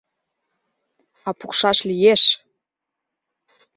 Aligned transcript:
А 1.27 1.29
пукшаш 1.39 1.77
лиеш». 1.89 2.23